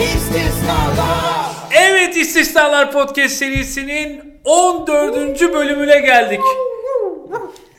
[0.00, 5.40] İstisnalar Evet İstisnalar Podcast serisinin 14.
[5.40, 6.40] bölümüne geldik.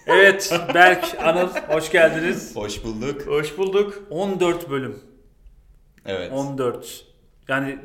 [0.08, 2.56] Evet Berk, Anıl hoş geldiniz.
[2.56, 3.28] Hoş bulduk.
[3.28, 4.04] Hoş bulduk.
[4.10, 5.00] 14 bölüm.
[6.06, 6.32] Evet.
[6.32, 7.06] 14.
[7.48, 7.80] Yani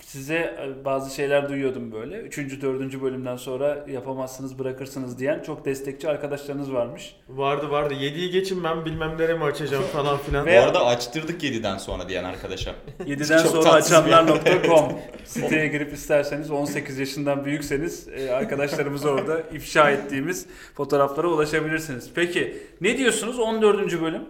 [0.00, 2.18] size bazı şeyler duyuyordum böyle.
[2.18, 2.38] 3.
[2.62, 3.02] 4.
[3.02, 7.16] bölümden sonra yapamazsınız bırakırsınız diyen çok destekçi arkadaşlarınız varmış.
[7.28, 7.94] Vardı vardı.
[7.94, 10.46] 7'yi geçin ben bilmem nereye mi açacağım falan filan.
[10.46, 12.74] Bu Ve- arada açtırdık 7'den sonra diyen arkadaşa.
[13.06, 14.92] 7'den Çok sonra tatsız bir açanlar.com
[15.24, 22.10] siteye girip isterseniz 18 yaşından büyükseniz e, arkadaşlarımıza orada ifşa ettiğimiz fotoğraflara ulaşabilirsiniz.
[22.14, 24.00] Peki ne diyorsunuz 14.
[24.02, 24.22] bölüm?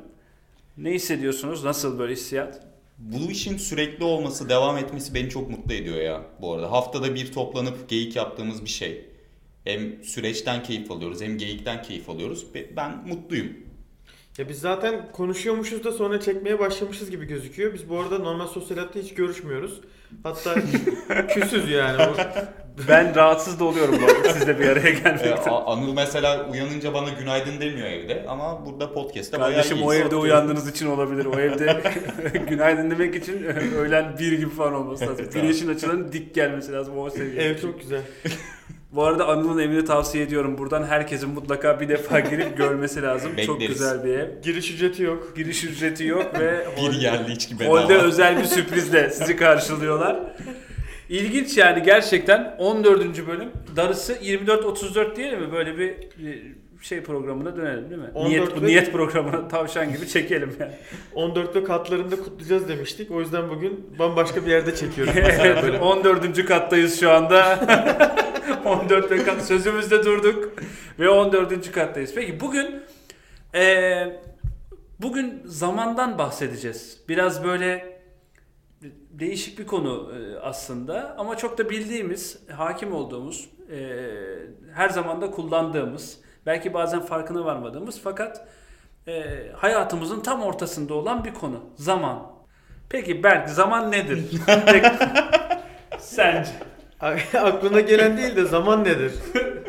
[0.77, 1.65] Ne hissediyorsunuz?
[1.65, 2.61] Nasıl böyle hissiyat?
[2.99, 6.73] Bu işin sürekli olması, devam etmesi beni çok mutlu ediyor ya bu arada.
[6.73, 9.05] Haftada bir toplanıp geyik yaptığımız bir şey.
[9.65, 12.55] Hem süreçten keyif alıyoruz hem geyikten keyif alıyoruz.
[12.55, 13.66] Be- Ben mutluyum.
[14.39, 17.75] Ya biz zaten konuşuyormuşuz da sonra çekmeye başlamışız gibi gözüküyor.
[17.75, 19.81] Biz bu arada normal sosyal hayatta hiç görüşmüyoruz.
[20.23, 20.55] Hatta
[21.29, 22.03] küsüz yani.
[22.03, 22.17] O-
[22.89, 25.51] Ben rahatsız da oluyorum bu arada sizle bir araya Ee, gelmekten.
[25.51, 30.17] A- Anıl mesela uyanınca bana günaydın demiyor evde ama burada podcast'ta bayağı Kardeşim o evde
[30.17, 31.25] uyandığınız için olabilir.
[31.27, 31.83] O evde
[32.49, 33.43] günaydın demek için
[33.79, 35.27] öğlen bir gibi falan olması lazım.
[35.35, 37.45] Güneşin açılarının dik gelmesi lazım o seviyede.
[37.45, 38.01] Ev çok güzel.
[38.97, 40.59] Bu arada Anıl'ın evini tavsiye ediyorum.
[40.59, 43.33] Buradan herkesin mutlaka bir defa girip görmesi lazım.
[43.47, 44.29] Çok güzel bir ev.
[44.43, 45.37] Giriş ücreti yok.
[45.37, 47.83] Giriş ücreti yok ve Bir yerli içki bedava.
[47.85, 50.21] holde özel bir sürprizle sizi karşılıyorlar.
[51.09, 53.27] İlginç yani gerçekten 14.
[53.27, 53.49] bölüm.
[53.77, 55.53] Darısı 24-34 diyelim mi?
[55.53, 56.43] Böyle bir, bir
[56.81, 58.11] şey programına dönelim değil mi?
[58.15, 60.73] 14 niyet, bu niyet programına tavşan gibi çekelim yani.
[61.15, 63.11] 14 ve katlarında kutlayacağız demiştik.
[63.11, 65.15] O yüzden bugün bambaşka bir yerde çekiyoruz.
[65.17, 65.79] evet, böyle.
[65.79, 66.45] 14.
[66.45, 67.59] kattayız şu anda.
[68.67, 70.53] 14 ve kat sözümüzde durduk
[70.99, 71.73] ve 14.
[71.73, 72.15] kattayız.
[72.15, 72.83] Peki bugün
[73.55, 74.23] eee,
[75.01, 77.01] bugün zamandan bahsedeceğiz.
[77.09, 78.01] Biraz böyle
[79.11, 83.79] değişik bir konu e, aslında ama çok da bildiğimiz, hakim olduğumuz, e,
[84.75, 88.49] her zaman da kullandığımız, belki bazen farkına varmadığımız fakat
[89.09, 89.25] e,
[89.57, 91.61] hayatımızın tam ortasında olan bir konu.
[91.77, 92.23] Zaman.
[92.89, 94.25] Peki Berk zaman nedir?
[95.99, 96.51] Sence?
[97.35, 99.13] Aklına gelen değil de zaman nedir?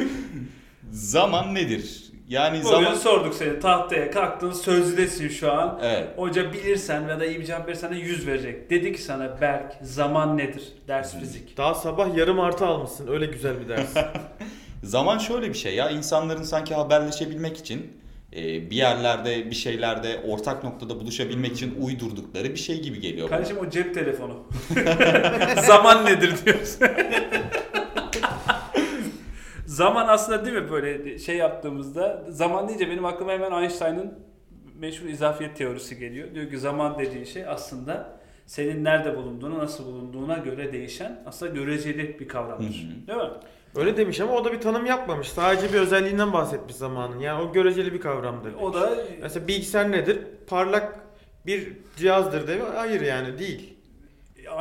[0.92, 2.04] Zaman nedir?
[2.28, 2.94] Yani Bugün zaman...
[2.94, 5.80] sorduk seni tahtaya kalktın sözlüdesin şu an.
[5.84, 6.08] Evet.
[6.16, 8.70] Hoca bilirsen ya da iyi bir cevap verirsen de 100 verecek.
[8.70, 10.64] Dedi ki sana Berk zaman nedir?
[10.88, 11.58] Ders fizik.
[11.58, 13.08] Daha sabah yarım artı almışsın.
[13.08, 13.94] Öyle güzel bir ders.
[14.84, 17.98] Zaman şöyle bir şey ya insanların sanki haberleşebilmek için
[18.36, 23.38] e, bir yerlerde bir şeylerde ortak noktada buluşabilmek için uydurdukları bir şey gibi geliyor bana.
[23.38, 24.44] Kardeşim o cep telefonu.
[25.68, 26.88] zaman nedir diyorsun.
[29.66, 34.14] zaman aslında değil mi böyle şey yaptığımızda zaman deyince benim aklıma hemen Einstein'ın
[34.80, 36.36] meşhur izafiyet teorisi geliyor.
[36.36, 42.20] Diyor ki zaman dediği şey aslında senin nerede bulunduğuna, nasıl bulunduğuna göre değişen aslında göreceli
[42.20, 42.66] bir kavramdır.
[42.66, 43.08] Hı hı.
[43.08, 43.38] Değil mi?
[43.76, 45.28] Öyle demiş ama o da bir tanım yapmamış.
[45.28, 47.20] Sadece bir özelliğinden bahsetmiş zamanın.
[47.20, 48.54] Yani o göreceli bir kavramdır.
[48.62, 50.20] O da Mesela bilgisayar nedir?
[50.48, 51.00] Parlak
[51.46, 52.66] bir cihazdır değil mi?
[52.76, 53.74] Hayır yani değil.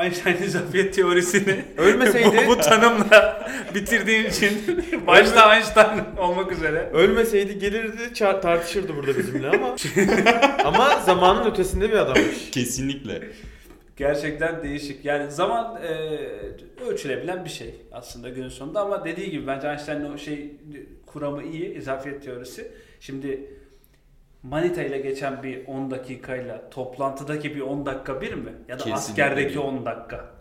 [0.03, 4.59] Einstein izafiyet teorisini Ölmeseydi- bu, bu tanımla bitirdiğin için
[5.07, 8.13] başta Einstein olmak üzere Ölmeseydi gelirdi
[8.43, 9.77] tartışırdı burada bizimle ama
[10.65, 12.51] ama zamanın ötesinde bir adammış.
[12.53, 13.23] Kesinlikle.
[13.97, 15.05] Gerçekten değişik.
[15.05, 15.91] Yani zaman e,
[16.87, 20.53] ölçülebilen bir şey aslında günün sonunda ama dediği gibi bence Einstein'ın o şey
[21.07, 22.73] kuramı iyi izafiyet teorisi.
[23.01, 23.51] Şimdi
[24.43, 28.53] Manita ile geçen bir 10 dakikayla toplantıdaki bir 10 dakika bir mi?
[28.69, 29.67] Ya da Kesinlikle askerdeki değil.
[29.67, 30.37] 10 dakika.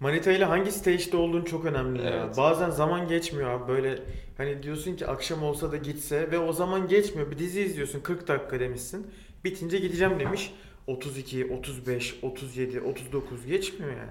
[0.00, 2.10] Manita ile hangi stage'de olduğun çok önemli ya.
[2.10, 2.36] Evet.
[2.36, 3.98] Bazen zaman geçmiyor abi böyle
[4.36, 7.30] hani diyorsun ki akşam olsa da gitse ve o zaman geçmiyor.
[7.30, 9.06] Bir dizi izliyorsun 40 dakika demişsin.
[9.44, 10.54] Bitince gideceğim demiş.
[10.86, 14.10] 32, 35, 37, 39 geçmiyor yani.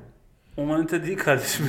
[0.57, 1.65] O manita değil kardeşim.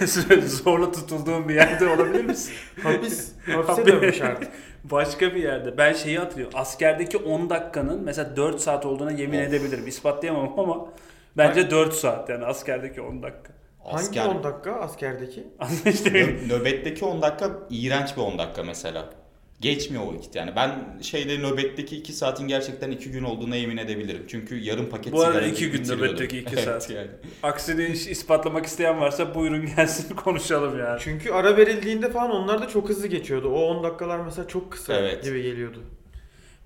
[0.46, 2.54] Zorla tutulduğun bir yerde olabilir misin?
[2.82, 4.52] Hapis, hapse dönmüş artık.
[4.84, 5.78] Başka bir yerde.
[5.78, 6.58] Ben şeyi hatırlıyorum.
[6.58, 9.44] Askerdeki 10 dakikanın mesela 4 saat olduğuna yemin Of.
[9.48, 9.86] edebilirim.
[9.86, 10.88] İspatlayamam ama
[11.36, 13.52] bence 4 saat yani askerdeki 10 dakika.
[13.84, 15.44] Asker, Hangi 10 dakika askerdeki?
[15.86, 19.10] İşte Nö- nöbetteki 10 dakika iğrenç bir 10 dakika mesela.
[19.60, 20.52] Geçmiyor o vakit yani.
[20.56, 24.24] Ben şeyde nöbetteki 2 saatin gerçekten 2 gün olduğuna yemin edebilirim.
[24.28, 26.06] Çünkü yarım paket Bu arada sigara iki gün bitiriyordum.
[26.06, 26.90] nöbetteki iki Evet saat.
[26.90, 27.08] yani.
[27.42, 31.00] aksini ispatlamak isteyen varsa buyurun gelsin konuşalım yani.
[31.02, 33.48] Çünkü ara verildiğinde falan onlar da çok hızlı geçiyordu.
[33.48, 35.24] O 10 dakikalar mesela çok kısa Evet.
[35.24, 35.82] gibi geliyordu.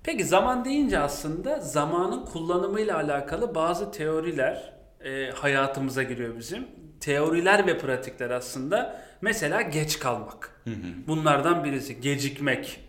[0.03, 4.73] Peki zaman deyince aslında zamanın kullanımıyla alakalı bazı teoriler
[5.05, 6.67] e, hayatımıza giriyor bizim.
[6.99, 10.61] Teoriler ve pratikler aslında mesela geç kalmak.
[10.63, 11.07] Hı hı.
[11.07, 12.79] Bunlardan birisi gecikmek.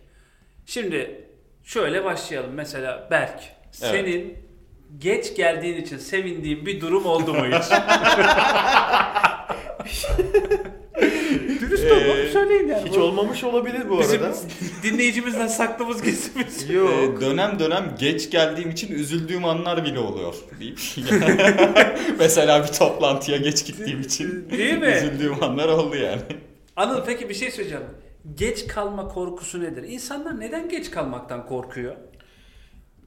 [0.77, 1.21] Şimdi
[1.63, 2.51] şöyle başlayalım.
[2.53, 3.39] Mesela Berk,
[3.71, 4.33] senin
[4.97, 7.71] geç geldiğin için sevindiğin bir durum oldu mu hiç?
[11.61, 12.89] Dürüst olun Ee, söyleyin yani.
[12.89, 14.35] Hiç Bu olmamış olabilir bu Bizim arada.
[14.83, 16.69] dinleyicimizden saklımız gizlimiz.
[16.69, 16.91] Yok.
[17.17, 20.79] Ee, dönem dönem geç geldiğim için üzüldüğüm anlar bile oluyor deyip.
[22.19, 24.85] Mesela bir toplantıya geç gittiğim için Değil mi?
[24.87, 26.21] üzüldüğüm anlar oldu yani.
[26.75, 27.83] Anıl peki bir şey söyleyeceğim.
[28.35, 29.83] Geç kalma korkusu nedir?
[29.83, 31.95] İnsanlar neden geç kalmaktan korkuyor?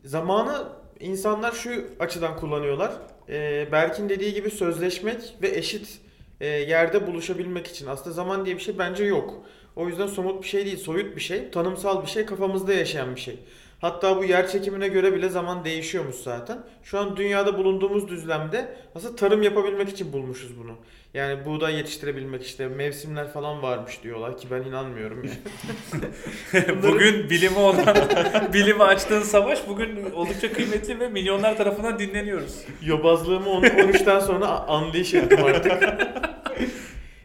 [0.05, 0.69] Zamanı
[1.01, 2.93] insanlar şu açıdan kullanıyorlar.
[3.29, 5.99] Ee, Berk'in dediği gibi sözleşmek ve eşit
[6.41, 7.87] e, yerde buluşabilmek için.
[7.87, 9.43] Aslında zaman diye bir şey bence yok.
[9.77, 13.21] O yüzden somut bir şey değil, soyut bir şey, tanımsal bir şey, kafamızda yaşayan bir
[13.21, 13.39] şey.
[13.81, 16.59] Hatta bu yer çekimine göre bile zaman değişiyormuş zaten.
[16.83, 20.73] Şu an dünyada bulunduğumuz düzlemde aslında tarım yapabilmek için bulmuşuz bunu.
[21.15, 25.23] Yani buğday yetiştirebilmek işte mevsimler falan varmış diyorlar ki ben inanmıyorum
[26.53, 26.83] yani.
[26.83, 27.97] bugün bilimi olan,
[28.53, 32.65] bilimi açtığın savaş bugün oldukça kıymetli ve milyonlar tarafından dinleniyoruz.
[32.83, 35.73] Yobazlığımı 10 13'ten sonra unleash ettim artık.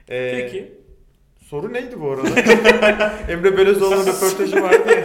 [0.10, 0.72] Ee, Peki.
[1.50, 2.40] Soru neydi bu arada?
[3.30, 5.04] Emre Belözoğlu'nun röportajı vardı ya.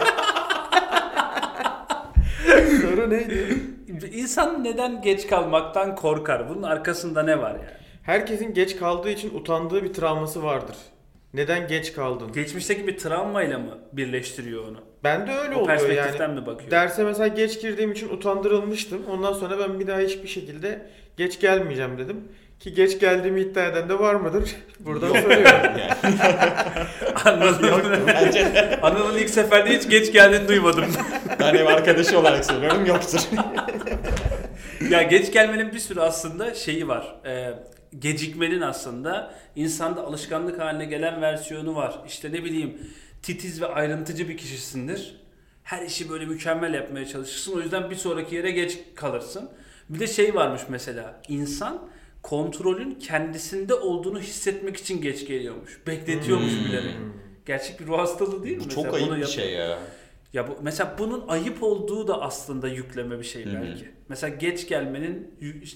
[3.01, 3.57] Soru neydi?
[4.13, 6.49] İnsan neden geç kalmaktan korkar?
[6.49, 7.81] Bunun arkasında ne var yani?
[8.03, 10.75] Herkesin geç kaldığı için utandığı bir travması vardır.
[11.33, 12.31] Neden geç kaldın?
[12.31, 14.77] Geçmişteki bir travmayla mı birleştiriyor onu?
[15.03, 16.39] Bende öyle o oluyor perspektiften yani.
[16.39, 16.71] mi bakıyor?
[16.71, 19.01] Derse mesela geç girdiğim için utandırılmıştım.
[19.09, 20.81] Ondan sonra ben bir daha hiçbir şekilde
[21.17, 22.27] geç gelmeyeceğim dedim.
[22.63, 24.55] Ki geç geldiğimi iddia eden de var mıdır?
[24.79, 25.45] Buradan soruyorum.
[25.45, 25.91] Yani.
[27.25, 28.79] Anıl'ın, Bence de.
[28.81, 30.85] Anıl'ın ilk seferde hiç geç geldiğini duymadım.
[31.39, 33.19] Ben ev arkadaşı olarak söylüyorum yoktur.
[34.89, 37.15] ya geç gelmenin bir sürü aslında şeyi var.
[37.25, 37.53] Ee,
[37.99, 41.99] gecikmenin aslında insanda alışkanlık haline gelen versiyonu var.
[42.07, 42.77] İşte ne bileyim
[43.21, 45.15] titiz ve ayrıntıcı bir kişisindir.
[45.63, 47.53] Her işi böyle mükemmel yapmaya çalışırsın.
[47.57, 49.49] O yüzden bir sonraki yere geç kalırsın.
[49.89, 51.21] Bir de şey varmış mesela.
[51.27, 51.81] İnsan
[52.23, 55.79] kontrolün kendisinde olduğunu hissetmek için geç geliyormuş.
[55.87, 56.65] Bekletiyormuş Hmm.
[56.65, 56.93] bilerek.
[57.45, 58.63] Gerçek bir ruh hastalığı değil mi?
[58.63, 58.83] Bu mesela?
[58.83, 59.79] çok ayıp Bunu bir yap- şey ya.
[60.33, 63.89] Ya bu mesela bunun ayıp olduğu da aslında yükleme bir şey belki.
[64.09, 65.35] Mesela geç gelmenin,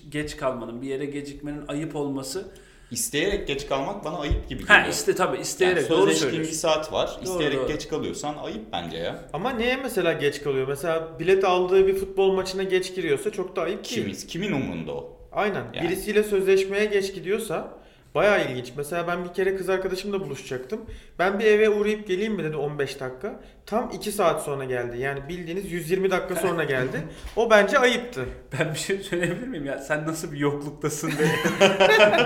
[0.09, 2.51] geç kalmanın, bir yere gecikmenin ayıp olması.
[2.91, 4.79] İsteyerek geç kalmak bana ayıp gibi geliyor.
[4.79, 6.57] Ha işte tabii yani isteyerek doğru sözleştiğin bir söylüyorsun.
[6.59, 7.09] saat var.
[7.15, 7.67] Doğru, İsteyerek doğru.
[7.67, 9.25] geç kalıyorsan ayıp bence ya.
[9.33, 10.67] Ama neye mesela geç kalıyor?
[10.67, 14.01] Mesela bilet aldığı bir futbol maçına geç giriyorsa çok da ayıp değil.
[14.01, 14.27] Kimiz?
[14.27, 15.17] Kimin umrunda o?
[15.35, 15.63] Aynen.
[15.73, 15.87] Yani.
[15.87, 17.73] Birisiyle sözleşmeye geç gidiyorsa
[18.15, 18.71] bayağı ilginç.
[18.77, 20.81] Mesela ben bir kere kız arkadaşımla buluşacaktım.
[21.19, 23.39] Ben bir eve uğrayıp geleyim mi dedi 15 dakika.
[23.65, 24.97] Tam 2 saat sonra geldi.
[24.99, 27.01] Yani bildiğiniz 120 dakika sonra geldi.
[27.35, 28.25] O bence ayıptı.
[28.59, 29.77] Ben bir şey söyleyebilir miyim ya?
[29.79, 31.27] Sen nasıl bir yokluktasın be?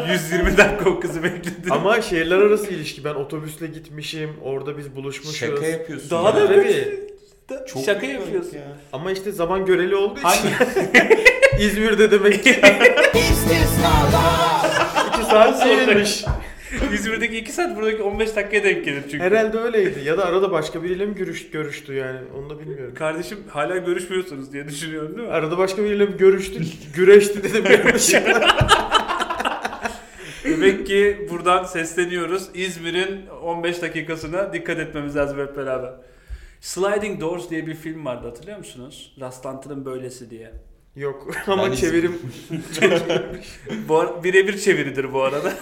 [0.11, 1.69] 120 dakika o kızı bekledin.
[1.69, 3.03] Ama şehirler arası ilişki.
[3.03, 4.29] Ben otobüsle gitmişim.
[4.43, 5.35] Orada biz buluşmuşuz.
[5.39, 6.09] Şaka yapıyorsun.
[6.09, 6.35] Daha ya.
[6.35, 7.67] da Tabii.
[7.67, 8.57] Çok Şaka yapıyorsun.
[8.57, 8.77] ya.
[8.93, 10.49] Ama işte zaman göreli olduğu için Hangi?
[11.59, 12.49] İzmir'de demek ki
[15.13, 16.25] 2 saat değilmiş.
[16.93, 19.19] İzmir'deki 2 saat buradaki 15 dakikaya denk gelir çünkü.
[19.19, 19.99] Herhalde öyleydi.
[20.05, 22.19] Ya da arada başka biriyle mi görüş, görüştü yani.
[22.39, 22.93] Onu da bilmiyorum.
[22.95, 25.33] Kardeşim hala görüşmüyorsunuz diye düşünüyorum değil mi?
[25.33, 26.63] Arada başka biriyle mi görüştük?
[26.95, 28.57] Güreşti dedim yanlışlıkla.
[30.43, 32.43] Demek ki buradan sesleniyoruz.
[32.53, 35.91] İzmir'in 15 dakikasına dikkat etmemiz lazım hep beraber.
[36.61, 39.15] Sliding Doors diye bir film vardı hatırlıyor musunuz?
[39.21, 40.51] Rastlantının böylesi diye.
[40.95, 42.19] Yok ama Ben çevirim
[43.99, 45.49] ar- birebir çeviridir bu arada.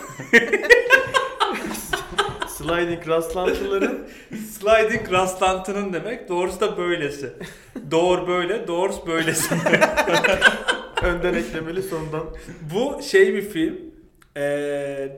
[2.47, 4.07] sliding rastlantıların
[4.51, 6.29] Sliding rastlantının demek.
[6.29, 7.33] Doors da böylesi.
[7.91, 9.55] Door böyle, Doors böylesi.
[11.03, 12.23] önden eklemeli sondan.
[12.73, 13.77] Bu şey bir film.
[14.37, 15.17] Ee,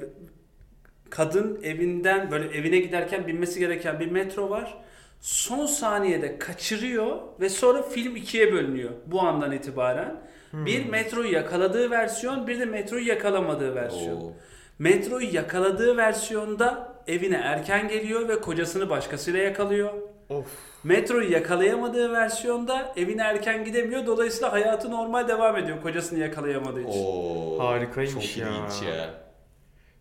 [1.10, 4.78] kadın evinden böyle evine giderken binmesi gereken bir metro var.
[5.22, 10.16] Son saniyede kaçırıyor ve sonra film ikiye bölünüyor bu andan itibaren.
[10.54, 14.22] Bir metroyu yakaladığı versiyon, bir de metroyu yakalamadığı versiyon.
[14.22, 14.34] Oo.
[14.80, 19.94] Metroyu yakaladığı versiyonda evine erken geliyor ve kocasını başkasıyla yakalıyor.
[20.30, 20.46] Of.
[20.84, 24.06] Metroyu yakalayamadığı versiyonda evine erken gidemiyor.
[24.06, 27.04] Dolayısıyla hayatı normal devam ediyor kocasını yakalayamadığı için.
[27.06, 27.60] Oo.
[27.60, 28.48] Harikaymış Çok ya.
[28.50, 29.10] ilginç ya.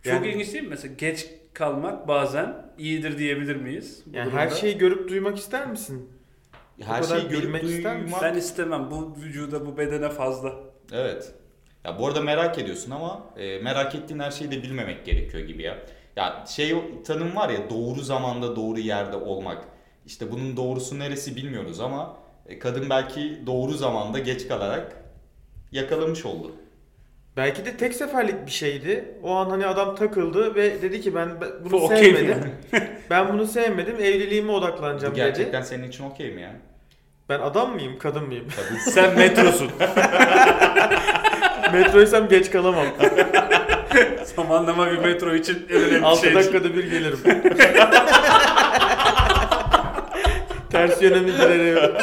[0.02, 0.70] Çok Yani- ilginç değil mi?
[0.70, 1.26] Mesela geç
[1.62, 4.02] kalmak bazen iyidir diyebilir miyiz?
[4.06, 4.40] bu Yani durumda?
[4.42, 6.10] her şeyi görüp duymak ister misin?
[6.80, 8.06] Her kadar şeyi görüp bilmek ister misin?
[8.06, 8.22] duymak.
[8.22, 8.90] ben istemem.
[8.90, 10.52] Bu vücuda, bu bedene fazla.
[10.92, 11.34] Evet.
[11.84, 15.62] Ya bu arada merak ediyorsun ama e, merak ettiğin her şeyi de bilmemek gerekiyor gibi
[15.62, 15.78] ya.
[16.16, 16.74] Ya şey
[17.06, 19.64] tanım var ya doğru zamanda doğru yerde olmak.
[20.06, 24.96] İşte bunun doğrusu neresi bilmiyoruz ama e, kadın belki doğru zamanda geç kalarak
[25.72, 26.52] yakalamış oldu.
[27.38, 29.04] Belki de tek seferlik bir şeydi.
[29.22, 31.28] O an hani adam takıldı ve dedi ki ben
[31.64, 32.52] bunu Bu okey mi sevmedim.
[33.10, 33.96] ben bunu sevmedim.
[33.96, 35.20] Evliliğime odaklanacağım dedi.
[35.20, 36.52] gerçekten senin için okey mi ya?
[37.28, 38.44] Ben adam mıyım, kadın mıyım?
[38.56, 38.80] Tabii.
[38.90, 39.70] Sen metrosun.
[41.72, 42.86] Metroysam geç kalamam.
[44.36, 46.34] Zamanlama bir metro için en önemli 6 şey.
[46.34, 47.18] dakikada bir gelirim.
[50.70, 51.94] Ters yöne mi girerim?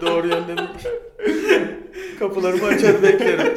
[0.00, 0.68] Doğru yönde mi?
[2.18, 3.54] Kapılarımı açar beklerim.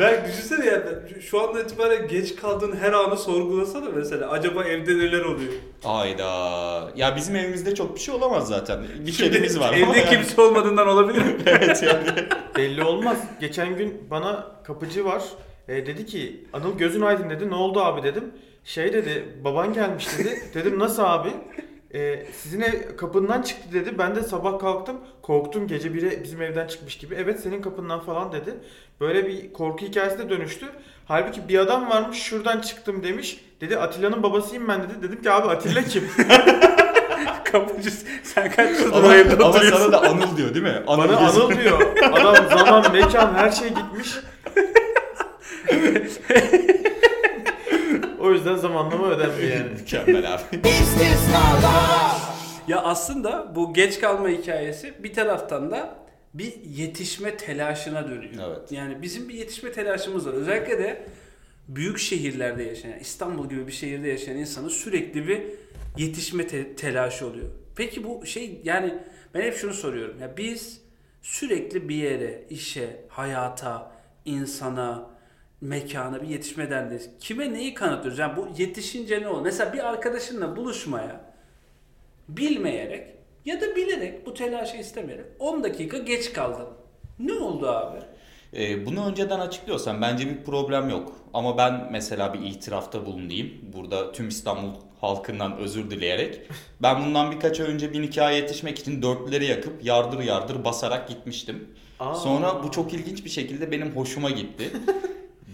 [0.00, 0.82] Ben düşünsene yani
[1.22, 4.30] şu- anda itibaren geç kaldığın her anı sorgulasana mesela.
[4.30, 5.52] Acaba evde neler oluyor?
[5.82, 6.24] Hayda.
[6.96, 8.82] Ya bizim evimizde çok bir şey olamaz zaten.
[9.06, 10.10] Bir Şimdi kedimiz var ama Evde yani.
[10.10, 11.36] kimse olmadığından olabilir mi?
[11.46, 12.06] evet yani.
[12.56, 13.16] Belli olmaz.
[13.40, 15.22] Geçen gün bana kapıcı var.
[15.68, 17.50] E, dedi ki Anıl gözün aydın dedi.
[17.50, 18.24] Ne oldu abi dedim.
[18.64, 20.42] Şey dedi baban gelmiş dedi.
[20.54, 21.28] Dedim nasıl abi?
[21.94, 23.98] E, sizin ev kapından çıktı dedi.
[23.98, 24.96] Ben de sabah kalktım.
[25.22, 27.14] Korktum gece 1'e bizim evden çıkmış gibi.
[27.14, 28.54] Evet senin kapından falan dedi.
[29.00, 30.66] Böyle bir korku hikayesine dönüştü.
[31.08, 33.44] Halbuki bir adam varmış şuradan çıktım demiş.
[33.60, 34.92] Dedi Atilla'nın babasıyım ben dedi.
[35.02, 36.08] Dedim ki abi Atilla kim?
[37.44, 37.90] Kapıcı
[38.22, 39.78] sen kaç yıldır Ama, evde ama oturuyorsun?
[39.78, 40.82] sana da Anıl diyor değil mi?
[40.86, 41.80] Bana gözü- Anıl diyor.
[42.12, 44.14] Adam zaman, mekan her şey gitmiş.
[48.24, 49.70] o yüzden zamanlama ödendi yani.
[49.80, 50.42] Mükemmel abi.
[52.68, 55.96] Ya aslında bu geç kalma hikayesi bir taraftan da
[56.34, 58.32] bir yetişme telaşına dönüyor.
[58.48, 58.72] Evet.
[58.72, 60.32] Yani bizim bir yetişme telaşımız var.
[60.32, 61.06] Özellikle de
[61.68, 65.42] büyük şehirlerde yaşayan, İstanbul gibi bir şehirde yaşayan insanın sürekli bir
[65.96, 67.46] yetişme te- telaşı oluyor.
[67.76, 68.94] Peki bu şey yani
[69.34, 70.20] ben hep şunu soruyorum.
[70.20, 70.80] Ya biz
[71.22, 73.92] sürekli bir yere, işe, hayata,
[74.24, 75.10] insana,
[75.64, 77.10] mekana bir yetişme derdindeyiz.
[77.20, 78.18] Kime neyi kanıtlıyoruz?
[78.18, 79.42] Yani bu yetişince ne olur?
[79.42, 81.20] Mesela bir arkadaşınla buluşmaya
[82.28, 83.06] bilmeyerek
[83.44, 86.66] ya da bilerek bu telaşı istemeyerek 10 dakika geç kaldın.
[87.18, 87.98] Ne oldu abi?
[88.56, 91.12] Ee, bunu önceden açıklıyorsam bence bir problem yok.
[91.34, 93.52] Ama ben mesela bir itirafta bulunayım.
[93.72, 96.40] Burada tüm İstanbul halkından özür dileyerek.
[96.82, 101.68] Ben bundan birkaç ay önce bir nikaha yetişmek için dörtleri yakıp yardır yardır basarak gitmiştim.
[102.00, 102.14] Aa.
[102.14, 104.70] Sonra bu çok ilginç bir şekilde benim hoşuma gitti.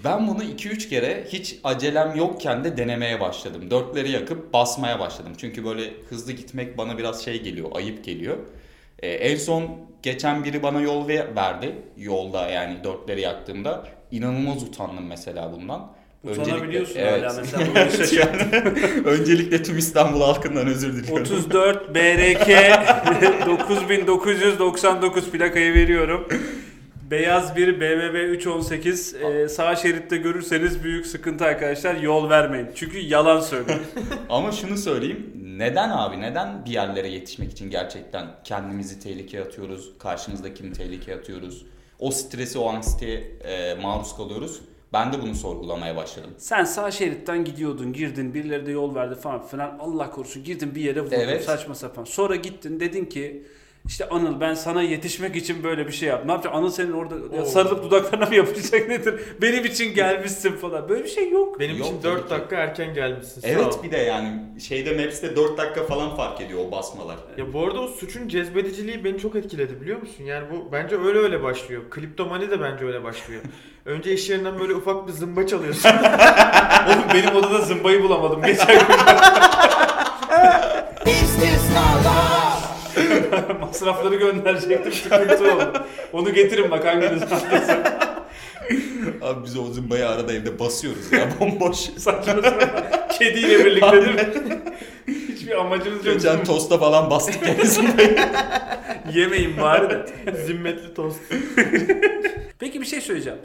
[0.04, 3.70] Ben bunu 2-3 kere hiç acelem yokken de denemeye başladım.
[3.70, 5.32] Dörtleri yakıp basmaya başladım.
[5.38, 8.36] Çünkü böyle hızlı gitmek bana biraz şey geliyor, ayıp geliyor.
[8.98, 9.70] Ee, en son
[10.02, 11.74] geçen biri bana yol ve- verdi.
[11.96, 13.86] Yolda yani dörtleri yaktığımda.
[14.10, 15.92] İnanılmaz utandım mesela bundan.
[16.24, 17.22] Utanabiliyorsun evet.
[17.22, 18.42] hala mesela Evet, yani
[19.04, 21.22] Öncelikle tüm İstanbul halkından özür diliyorum.
[21.22, 22.48] 34 BRK
[23.46, 26.28] 9999 plakayı veriyorum.
[27.10, 32.68] Beyaz bir BMW 318 Ee, sağ şeritte görürseniz büyük sıkıntı arkadaşlar yol vermeyin.
[32.74, 33.78] Çünkü yalan söylüyor.
[34.28, 35.32] Ama şunu söyleyeyim.
[35.56, 36.20] Neden abi?
[36.20, 39.92] Neden bir yerlere yetişmek için gerçekten kendimizi tehlikeye atıyoruz?
[39.98, 41.66] Karşımızdakini tehlikeye atıyoruz?
[41.98, 44.60] O stresi, o anksiyeteye e, maruz kalıyoruz.
[44.92, 46.30] Ben de bunu sorgulamaya başladım.
[46.38, 49.78] Sen sağ şeritten gidiyordun, girdin, birileri de yol verdi falan filan.
[49.78, 51.44] Allah korusun girdin bir yere vurdun Evet.
[51.44, 52.04] saçma sapan.
[52.04, 53.44] Sonra gittin dedin ki
[53.86, 56.28] işte Anıl ben sana yetişmek için böyle bir şey yaptım.
[56.28, 56.58] Ne yapacaksın?
[56.60, 59.14] Anıl senin orada ya sarılıp dudaklarına mı yapacak nedir?
[59.42, 60.88] Benim için gelmişsin falan.
[60.88, 61.60] Böyle bir şey yok.
[61.60, 62.30] Benim Yok, için tabii 4 ki.
[62.30, 63.40] dakika erken gelmişsin.
[63.40, 67.16] Sağ Evet bir de yani şeyde Maps'te 4 dakika falan fark ediyor o basmalar.
[67.36, 70.24] Ya bu arada o suçun cezbediciliği beni çok etkiledi biliyor musun?
[70.24, 71.82] Yani bu bence öyle öyle başlıyor.
[71.90, 73.42] Kliptomani de bence öyle başlıyor.
[73.84, 75.90] Önce iş yerinden böyle ufak bir zımba çalıyorsun.
[76.88, 78.86] Oğlum benim odada zımbayı bulamadım geçen gün.
[83.80, 85.86] Masrafları gönderecektim sıkıntı oldu.
[86.12, 87.22] Onu getirin bak hanginiz.
[89.22, 91.76] Abi biz o zımbayı arada evde basıyoruz ya bomboş.
[91.96, 93.08] Saçma sapan.
[93.18, 94.58] Kediyle birlikte değil mi?
[95.06, 96.14] Hiçbir amacınız yok.
[96.14, 98.16] Geçen tosta falan bastık zımbayı.
[99.14, 100.06] Yemeyin bari de.
[100.46, 101.20] Zimmetli tost.
[102.58, 103.38] Peki bir şey söyleyeceğim.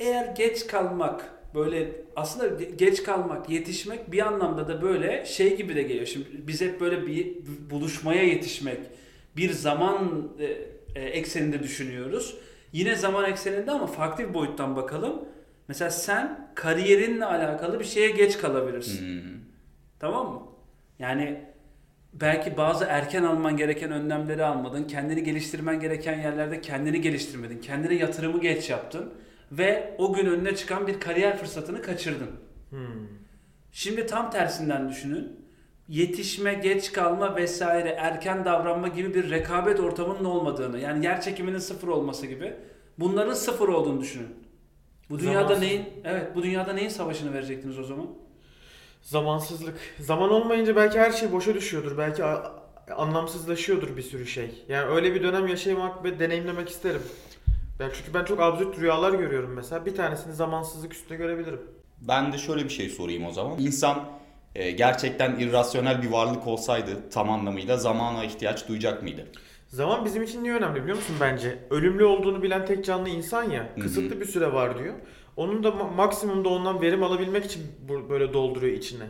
[0.00, 5.74] Eğer geç kalmak böyle aslında ge- geç kalmak, yetişmek bir anlamda da böyle şey gibi
[5.74, 6.06] de geliyor.
[6.06, 7.26] Şimdi biz hep böyle bir
[7.70, 8.78] buluşmaya yetişmek,
[9.36, 10.44] bir zaman e,
[10.94, 12.36] e, ekseninde düşünüyoruz.
[12.72, 15.28] Yine zaman ekseninde ama farklı bir boyuttan bakalım.
[15.68, 19.22] Mesela sen kariyerinle alakalı bir şeye geç kalabilirsin.
[19.22, 19.40] Hmm.
[19.98, 20.42] Tamam mı?
[20.98, 21.40] Yani
[22.12, 24.84] belki bazı erken alman gereken önlemleri almadın.
[24.84, 27.60] Kendini geliştirmen gereken yerlerde kendini geliştirmedin.
[27.60, 29.14] Kendine yatırımı geç yaptın.
[29.52, 32.30] Ve o gün önüne çıkan bir kariyer fırsatını kaçırdın.
[32.70, 33.08] Hmm.
[33.72, 35.41] Şimdi tam tersinden düşünün.
[35.92, 41.88] Yetişme, geç kalma vesaire, erken davranma gibi bir rekabet ortamının olmadığını, yani yer çekiminin sıfır
[41.88, 42.54] olması gibi
[42.98, 44.34] bunların sıfır olduğunu düşünün.
[45.10, 45.62] Bu dünyada Zamansız.
[45.62, 48.06] neyin evet bu dünyada neyin savaşını verecektiniz o zaman?
[49.02, 49.74] Zamansızlık.
[50.00, 51.98] Zaman olmayınca belki her şey boşa düşüyordur.
[51.98, 52.24] Belki
[52.96, 54.64] anlamsızlaşıyordur bir sürü şey.
[54.68, 57.02] Yani öyle bir dönem yaşamak ve deneyimlemek isterim.
[57.80, 59.86] Ben çünkü ben çok absürt rüyalar görüyorum mesela.
[59.86, 61.60] Bir tanesini zamansızlık üstünde görebilirim.
[62.00, 63.58] Ben de şöyle bir şey sorayım o zaman.
[63.58, 64.21] İnsan
[64.54, 69.26] e, gerçekten irrasyonel bir varlık olsaydı tam anlamıyla zamana ihtiyaç duyacak mıydı?
[69.68, 71.58] Zaman bizim için niye önemli biliyor musun bence?
[71.70, 73.68] Ölümlü olduğunu bilen tek canlı insan ya.
[73.80, 74.94] Kısıtlı bir süre var diyor.
[75.36, 77.62] Onun da ma- maksimumda ondan verim alabilmek için
[78.08, 79.04] böyle dolduruyor içine.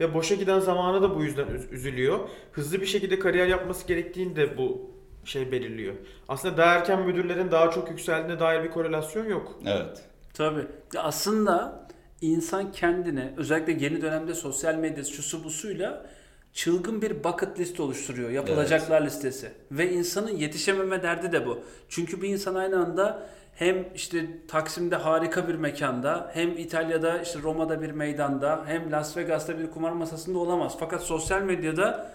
[0.00, 2.18] Ve boşa giden zamanı da bu yüzden üz- üzülüyor.
[2.52, 4.90] Hızlı bir şekilde kariyer yapması gerektiğini de bu
[5.24, 5.94] şey belirliyor.
[6.28, 9.58] Aslında daha erken müdürlerin daha çok yükseldiğine dair bir korelasyon yok.
[9.66, 10.02] Evet.
[10.34, 10.66] Tabii.
[10.98, 11.86] Aslında
[12.20, 16.06] insan kendine özellikle yeni dönemde sosyal medyası şusu busuyla
[16.52, 18.30] çılgın bir bucket list oluşturuyor.
[18.30, 19.52] Yapılacaklar listesi.
[19.70, 21.58] Ve insanın yetişememe derdi de bu.
[21.88, 27.82] Çünkü bir insan aynı anda hem işte Taksim'de harika bir mekanda, hem İtalya'da işte Roma'da
[27.82, 30.76] bir meydanda, hem Las Vegas'ta bir kumar masasında olamaz.
[30.80, 32.10] Fakat sosyal medyada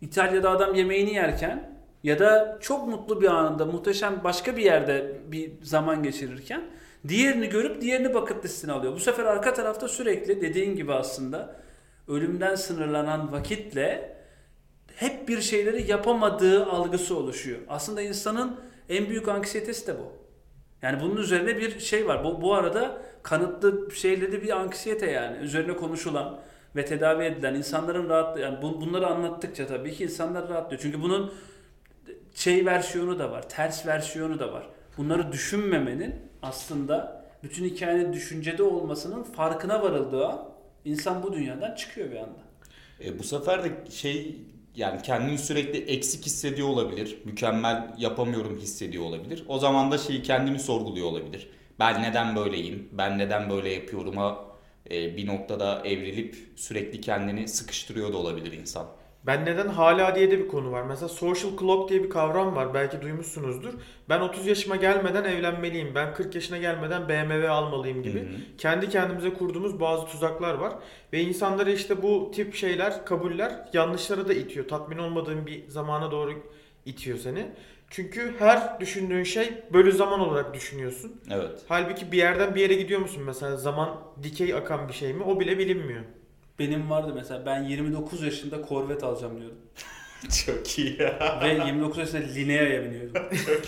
[0.00, 5.52] İtalya'da adam yemeğini yerken ya da çok mutlu bir anında muhteşem başka bir yerde bir
[5.62, 6.62] zaman geçirirken
[7.08, 8.92] diğerini görüp diğerini bucket listine alıyor.
[8.92, 11.56] Bu sefer arka tarafta sürekli dediğin gibi aslında
[12.08, 14.16] ölümden sınırlanan vakitle
[14.94, 17.58] hep bir şeyleri yapamadığı algısı oluşuyor.
[17.68, 20.12] Aslında insanın en büyük anksiyetesi de bu.
[20.82, 22.24] Yani bunun üzerine bir şey var.
[22.24, 25.36] Bu, bu arada kanıtlı şeyle de bir anksiyete yani.
[25.36, 26.40] Üzerine konuşulan
[26.76, 30.82] ve tedavi edilen insanların rahat yani bu- bunları anlattıkça tabii ki insanlar rahatlıyor.
[30.82, 31.32] Çünkü bunun
[32.34, 34.68] şey versiyonu da var, ters versiyonu da var.
[34.98, 40.48] Bunları düşünmemenin aslında bütün hikayenin düşüncede olmasının farkına varıldığı an
[40.84, 42.38] insan bu dünyadan çıkıyor bir anda.
[43.04, 44.36] E, bu sefer de şey
[44.74, 47.18] yani kendini sürekli eksik hissediyor olabilir.
[47.24, 49.44] Mükemmel yapamıyorum hissediyor olabilir.
[49.48, 51.50] O zaman da şeyi kendini sorguluyor olabilir.
[51.78, 52.88] Ben neden böyleyim?
[52.92, 54.44] Ben neden böyle yapıyorum'a
[54.90, 58.86] e, bir noktada evrilip sürekli kendini sıkıştırıyor da olabilir insan.
[59.26, 60.82] Ben neden hala diye de bir konu var.
[60.82, 62.74] Mesela social clock diye bir kavram var.
[62.74, 63.74] Belki duymuşsunuzdur.
[64.08, 65.94] Ben 30 yaşıma gelmeden evlenmeliyim.
[65.94, 68.18] Ben 40 yaşına gelmeden BMW almalıyım gibi.
[68.20, 68.56] Hı hı.
[68.58, 70.72] Kendi kendimize kurduğumuz bazı tuzaklar var.
[71.12, 74.68] Ve insanları işte bu tip şeyler, kabuller yanlışlara da itiyor.
[74.68, 76.32] Tatmin olmadığın bir zamana doğru
[76.86, 77.46] itiyor seni.
[77.90, 81.20] Çünkü her düşündüğün şey bölü zaman olarak düşünüyorsun.
[81.30, 81.60] Evet.
[81.68, 85.40] Halbuki bir yerden bir yere gidiyor musun mesela zaman dikey akan bir şey mi o
[85.40, 86.04] bile bilinmiyor.
[86.58, 89.58] Benim vardı mesela ben 29 yaşında Corvette alacağım diyordum.
[90.46, 91.40] Çok iyi ya.
[91.42, 93.22] Ve 29 yaşında Linea'ya biniyordum.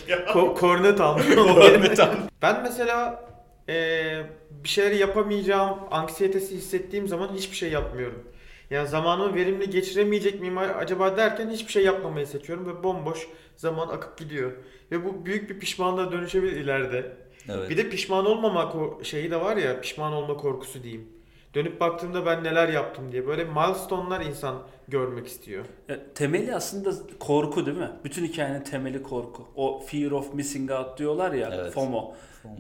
[0.09, 1.27] Ko- kornet almış.
[2.43, 3.25] ben mesela
[3.69, 4.27] eee,
[4.65, 8.25] bir şeyleri yapamayacağım anksiyetesi hissettiğim zaman hiçbir şey yapmıyorum.
[8.71, 14.19] Yani zamanımı verimli geçiremeyecek miyim acaba derken hiçbir şey yapmamayı seçiyorum ve bomboş zaman akıp
[14.19, 14.53] gidiyor.
[14.93, 17.13] Ve bu büyük bir pişmanlığa dönüşebilir ileride.
[17.49, 17.71] Evet.
[17.71, 18.73] Bir de pişman olmama
[19.03, 21.09] şeyi de var ya pişman olma korkusu diyeyim.
[21.55, 25.65] Dönüp baktığımda ben neler yaptım diye böyle milestone'lar insan görmek istiyor.
[25.89, 27.91] Ya, temeli aslında korku değil mi?
[28.05, 29.49] Bütün hikayenin temeli korku.
[29.57, 31.73] O fear of missing out diyorlar ya Evet.
[31.73, 32.15] FOMO.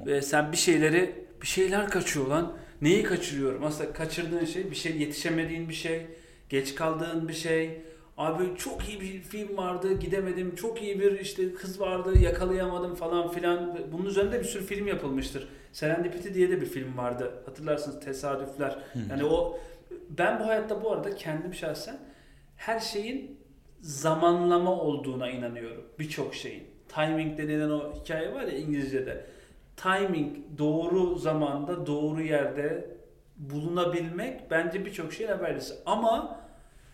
[0.06, 2.52] Ve sen bir şeyleri bir şeyler kaçıyor lan.
[2.82, 3.64] Neyi kaçırıyorum?
[3.64, 6.06] Aslında kaçırdığın şey bir şey yetişemediğin bir şey,
[6.48, 7.80] geç kaldığın bir şey.
[8.18, 10.54] Abi çok iyi bir film vardı, gidemedim.
[10.54, 13.78] Çok iyi bir işte kız vardı, yakalayamadım falan filan.
[13.92, 15.48] Bunun üzerinde bir sürü film yapılmıştır.
[15.72, 17.42] Serendipity diye de bir film vardı.
[17.46, 18.78] Hatırlarsınız Tesadüfler.
[19.10, 19.58] Yani o
[20.10, 21.98] ben bu hayatta bu arada kendim şahsen
[22.56, 23.40] her şeyin
[23.80, 25.84] zamanlama olduğuna inanıyorum.
[25.98, 26.64] Birçok şeyin.
[26.88, 29.26] Timing denilen o hikaye var ya İngilizce'de.
[29.76, 32.96] Timing doğru zamanda doğru yerde
[33.36, 35.74] bulunabilmek bence birçok şeyin habercisi.
[35.86, 36.40] Ama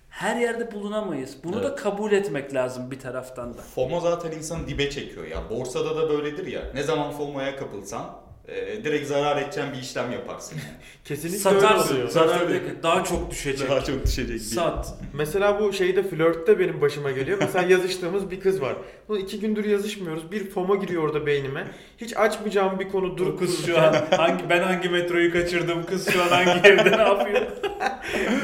[0.08, 1.36] her yerde bulunamayız.
[1.44, 1.78] Bunu da Evet.
[1.78, 3.62] kabul etmek lazım bir taraftan da.
[3.62, 5.50] FOMO zaten insanı dibe çekiyor ya.
[5.50, 6.60] Borsada da böyledir ya.
[6.74, 8.16] Ne zaman FOMO'ya kapılsan
[8.48, 10.56] e, direkt zarar edeceğin bir işlem yaparsın.
[10.56, 10.76] Yani.
[11.04, 11.94] Kesinlikle öyle Satarsın.
[11.94, 12.08] oluyor.
[12.08, 13.70] Zarar değil, daha çok düşecek.
[13.70, 14.40] Daha çok düşecek.
[14.40, 14.94] Sat.
[15.14, 17.38] Mesela bu şeyde flörtte benim başıma geliyor.
[17.40, 18.76] Mesela yazıştığımız bir kız var.
[19.08, 20.32] Bunu iki gündür yazışmıyoruz.
[20.32, 21.66] Bir FOMO giriyor orada beynime.
[21.98, 26.10] Hiç açmayacağım bir konu Dur durup kız şu an hangi ben hangi metroyu kaçırdım kız
[26.12, 27.42] şu an hangi evde ne yapıyor?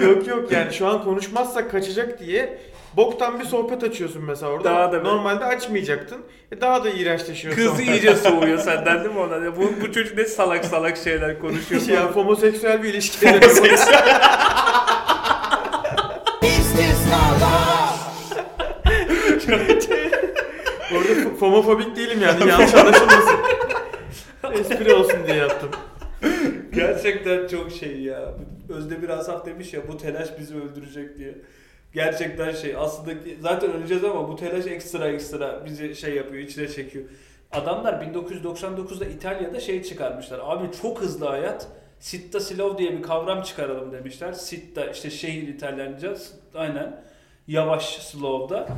[0.03, 2.59] yok yok yani şu an konuşmazsak kaçacak diye
[2.97, 4.65] boktan bir sohbet açıyorsun mesela orada.
[4.65, 4.99] Daha da.
[5.01, 6.19] Normalde açmayacaktın.
[6.53, 7.55] E daha da iğrençleşiyor.
[7.55, 7.83] Kız sonra.
[7.93, 9.37] iyice soğuyor senden değil mi ona?
[9.45, 11.81] Ya Bu, bu çocuk ne salak salak şeyler konuşuyor.
[11.81, 12.07] Şey, falan.
[12.13, 13.27] homoseksüel bir ilişki.
[20.93, 23.37] Orada f- homofobik değilim yani yanlış anlaşılmasın.
[24.61, 25.71] Espri olsun diye yaptım.
[26.75, 28.35] Gerçekten çok şey ya.
[28.69, 31.35] Özdemir Asaf demiş ya bu telaş bizi öldürecek diye.
[31.95, 37.05] Gerçekten şey aslında zaten öleceğiz ama bu telaş ekstra ekstra bizi şey yapıyor içine çekiyor.
[37.53, 40.41] Adamlar 1999'da İtalya'da şey çıkarmışlar.
[40.43, 41.69] Abi çok hızlı hayat.
[42.01, 44.33] Sitta Silov diye bir kavram çıkaralım demişler.
[44.33, 46.17] Sitta işte şehir İtalyanca
[46.55, 47.03] aynen
[47.49, 48.69] yavaş slow'da.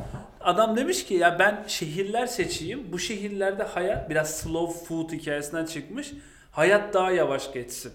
[0.41, 2.91] Adam demiş ki ya ben şehirler seçeyim.
[2.91, 6.11] Bu şehirlerde hayat biraz slow food hikayesinden çıkmış.
[6.51, 7.93] Hayat daha yavaş geçsin.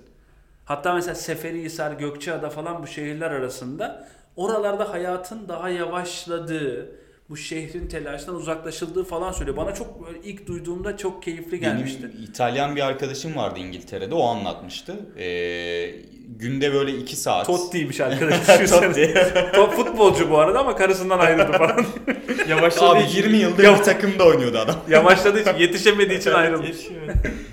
[0.64, 8.34] Hatta mesela Seferihisar, Gökçeada falan bu şehirler arasında oralarda hayatın daha yavaşladığı, bu şehrin telaştan
[8.34, 9.56] uzaklaşıldığı falan söylüyor.
[9.56, 12.02] Bana çok böyle ilk duyduğumda çok keyifli gelmişti.
[12.02, 14.96] Benim İtalyan bir arkadaşım vardı İngiltere'de o anlatmıştı.
[15.18, 15.94] Ee,
[16.28, 17.46] günde böyle 2 saat.
[17.46, 19.52] Totti'ymiş arkadaş düşünsene.
[19.52, 21.84] Top futbolcu bu arada ama karısından ayrıldı falan.
[22.48, 22.84] Yavaşladı.
[22.84, 24.76] Abi 20 yıldır bir takımda oynuyordu adam.
[24.88, 26.76] Yavaşladığı için, yetişemediği için ayrılmış.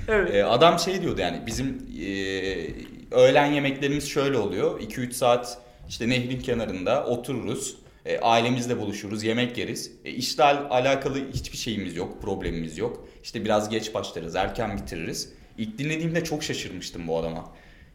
[0.08, 0.36] Evet.
[0.36, 1.68] Ee, adam şey diyordu yani bizim
[2.02, 2.08] e,
[3.12, 4.80] öğlen yemeklerimiz şöyle oluyor.
[4.80, 5.58] 2-3 saat
[5.90, 7.78] işte nehrin kenarında otururuz.
[8.06, 9.92] E, ailemizle buluşuruz, yemek yeriz.
[10.06, 13.08] E, işle al- alakalı hiçbir şeyimiz yok, problemimiz yok.
[13.24, 15.34] İşte biraz geç başlarız, erken bitiririz.
[15.58, 17.50] İlk dinlediğimde çok şaşırmıştım bu adama.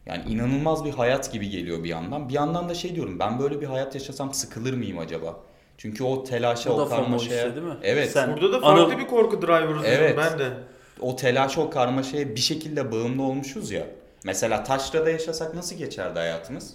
[0.05, 2.29] Yani inanılmaz bir hayat gibi geliyor bir yandan.
[2.29, 5.39] Bir yandan da şey diyorum ben böyle bir hayat yaşasam sıkılır mıyım acaba?
[5.77, 7.35] Çünkü o telaşa, o FOMO karmaşaya...
[7.43, 7.77] işte değil mi?
[7.83, 8.11] Evet.
[8.11, 10.17] Sen- Burada da farklı Anıl- bir korku driver Evet.
[10.17, 10.49] ben de.
[11.01, 13.87] o telaşa o karmaşaya bir şekilde bağımlı olmuşuz ya.
[14.23, 16.73] Mesela taşrada yaşasak nasıl geçerdi hayatımız?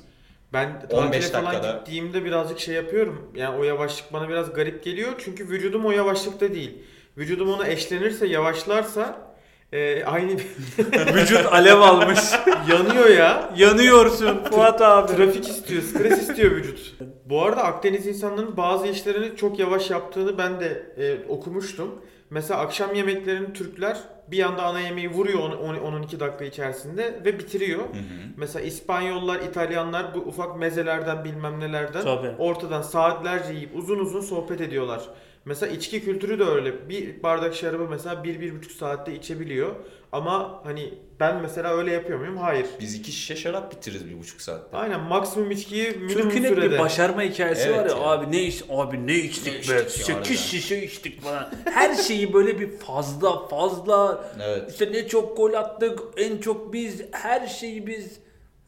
[0.53, 1.79] Ben 15 tatile falan dakikada.
[1.79, 3.33] gittiğimde birazcık şey yapıyorum.
[3.35, 5.13] Yani o yavaşlık bana biraz garip geliyor.
[5.19, 6.79] Çünkü vücudum o yavaşlıkta değil.
[7.19, 9.29] Vücudum ona eşlenirse, yavaşlarsa
[9.73, 10.33] e, aynı
[11.15, 12.21] Vücut alev almış.
[12.71, 13.51] yanıyor ya.
[13.57, 15.17] Yanıyorsun Fuat abi.
[15.17, 16.95] Trafik istiyor, stres istiyor vücut.
[17.25, 22.03] Bu arada Akdeniz insanlarının bazı işlerini çok yavaş yaptığını ben de e, okumuştum.
[22.31, 23.99] Mesela akşam yemeklerini Türkler
[24.31, 27.79] bir anda ana yemeği vuruyor 10-12 dakika içerisinde ve bitiriyor.
[27.79, 28.29] Hı hı.
[28.37, 32.31] Mesela İspanyollar, İtalyanlar bu ufak mezelerden bilmem nelerden Tabii.
[32.39, 35.03] ortadan saatlerce yiyip uzun uzun sohbet ediyorlar.
[35.45, 36.89] Mesela içki kültürü de öyle.
[36.89, 39.75] Bir bardak şarabı mesela 1-1,5 saatte içebiliyor.
[40.13, 42.37] Ama hani ben mesela öyle yapıyor muyum?
[42.37, 42.67] Hayır.
[42.81, 44.77] Biz iki şişe şarap bitiririz bir buçuk saatte.
[44.77, 46.71] Aynen maksimum içkiyi minimum Türk'ün hep sürede.
[46.71, 48.11] bir başarma hikayesi Evet var ya, ya.
[48.11, 50.35] abi ne iç abi ne içtik Ne be içtik ya 8 harbiden.
[50.35, 51.51] şişe içtik falan.
[51.65, 54.71] Her şeyi böyle bir fazla fazla Evet.
[54.73, 58.19] işte ne çok gol attık en çok biz her şeyi biz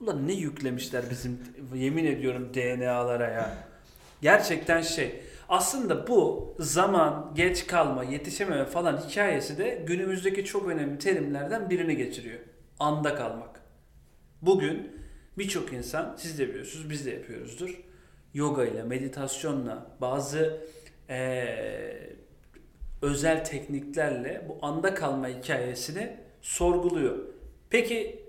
[0.01, 1.39] Ulan ne yüklemişler bizim
[1.75, 3.55] yemin ediyorum DNA'lara ya.
[4.23, 5.21] Gerçekten şey.
[5.51, 12.41] Aslında bu zaman, geç kalma, yetişememe falan hikayesi de günümüzdeki çok önemli terimlerden birini geçiriyor.
[12.79, 13.61] Anda kalmak.
[14.43, 14.93] Bugün
[15.39, 17.81] birçok insan, siz de biliyorsunuz, biz de yapıyoruzdur.
[18.35, 20.61] Yoga ile, meditasyonla, bazı
[21.09, 22.17] eee,
[23.03, 27.19] özel tekniklerle bu anda kalma hikayesini sorguluyor.
[27.71, 28.29] Peki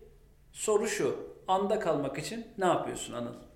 [0.52, 1.16] soru şu,
[1.48, 3.51] anda kalmak için ne yapıyorsun Anıl?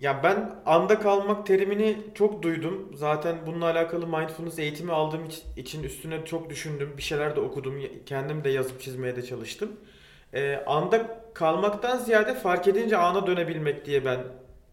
[0.00, 2.90] Ya ben anda kalmak terimini çok duydum.
[2.94, 6.94] Zaten bununla alakalı mindfulness eğitimi aldığım iç- için üstüne çok düşündüm.
[6.96, 7.74] Bir şeyler de okudum.
[8.06, 9.72] Kendim de yazıp çizmeye de çalıştım.
[10.34, 14.18] Ee, anda kalmaktan ziyade fark edince ana dönebilmek diye ben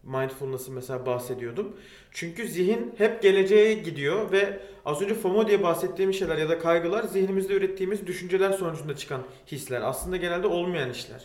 [0.02, 1.76] mindfulness'ı mesela bahsediyordum.
[2.10, 7.02] Çünkü zihin hep geleceğe gidiyor ve az önce FOMO diye bahsettiğim şeyler ya da kaygılar
[7.04, 9.82] zihnimizde ürettiğimiz düşünceler sonucunda çıkan hisler.
[9.82, 11.24] Aslında genelde olmayan işler.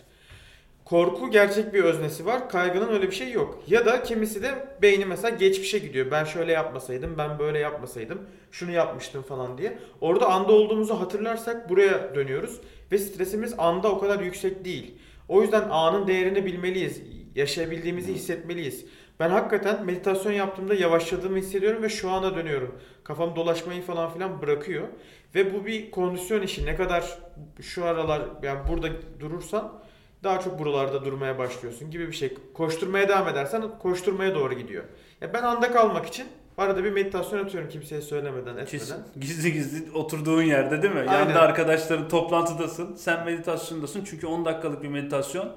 [0.90, 2.50] Korku gerçek bir öznesi var.
[2.50, 3.64] Kaygının öyle bir şey yok.
[3.68, 6.12] Ya da kimisi de beyni mesela geçmişe gidiyor.
[6.12, 8.22] Ben şöyle yapmasaydım, ben böyle yapmasaydım,
[8.52, 9.78] şunu yapmıştım falan diye.
[10.02, 12.62] Orada anda olduğumuzu hatırlarsak buraya dönüyoruz.
[12.92, 14.96] Ve stresimiz anda o kadar yüksek değil.
[15.28, 17.02] O yüzden anın değerini bilmeliyiz.
[17.36, 18.86] Yaşayabildiğimizi hissetmeliyiz.
[19.20, 22.76] Ben hakikaten meditasyon yaptığımda yavaşladığımı hissediyorum ve şu ana dönüyorum.
[23.04, 24.88] Kafam dolaşmayı falan filan bırakıyor.
[25.36, 26.66] Ve bu bir kondisyon işi.
[26.66, 27.20] Ne kadar
[27.62, 28.88] şu aralar yani burada
[29.20, 29.80] durursan
[30.24, 32.34] daha çok buralarda durmaya başlıyorsun gibi bir şey.
[32.54, 34.84] Koşturmaya devam edersen koşturmaya doğru gidiyor.
[35.22, 36.28] Ya ben anda kalmak için
[36.58, 38.66] arada bir meditasyon atıyorum kimseye söylemeden etmeden.
[38.66, 38.96] Kesin.
[39.20, 41.00] Gizli gizli oturduğun yerde değil mi?
[41.00, 41.14] Aynen.
[41.14, 42.96] Yanında arkadaşların toplantıdasın.
[42.96, 45.50] Sen meditasyondasın çünkü 10 dakikalık bir meditasyon.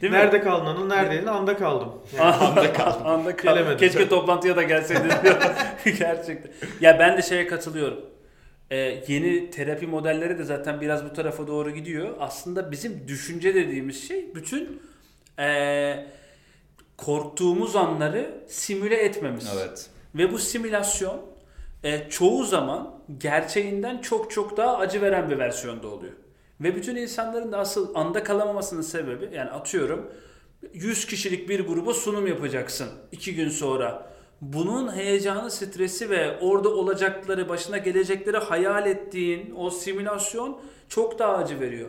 [0.00, 0.18] Değil mi?
[0.18, 0.86] Nerede kaldın Anıl?
[0.86, 1.26] Neredeydin?
[1.26, 1.88] Anda kaldım.
[2.18, 2.92] Yani Anda kal.
[3.04, 3.54] Anda kal.
[3.54, 3.78] Gelemedim.
[3.78, 5.10] Keşke toplantıya da gelseydin.
[5.22, 5.36] diyor.
[5.98, 6.50] Gerçekten.
[6.80, 8.00] Ya ben de şeye katılıyorum.
[8.72, 12.14] Ee, yeni terapi modelleri de zaten biraz bu tarafa doğru gidiyor.
[12.20, 14.82] Aslında bizim düşünce dediğimiz şey bütün
[15.38, 16.06] ee,
[16.96, 19.48] korktuğumuz anları simüle etmemiz.
[19.56, 19.90] Evet.
[20.14, 21.20] Ve bu simülasyon
[21.84, 26.12] e, çoğu zaman gerçeğinden çok çok daha acı veren bir versiyonda oluyor.
[26.60, 30.12] Ve bütün insanların da asıl anda kalamamasının sebebi yani atıyorum
[30.72, 34.11] 100 kişilik bir gruba sunum yapacaksın 2 gün sonra.
[34.42, 41.60] Bunun heyecanı, stresi ve orada olacakları, başına gelecekleri hayal ettiğin o simülasyon çok daha acı
[41.60, 41.88] veriyor.